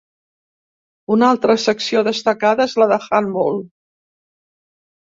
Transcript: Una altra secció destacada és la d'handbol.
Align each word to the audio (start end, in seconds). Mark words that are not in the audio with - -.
Una 1.17 1.27
altra 1.35 1.57
secció 1.65 2.03
destacada 2.09 2.69
és 2.71 2.77
la 2.85 2.91
d'handbol. 2.95 3.65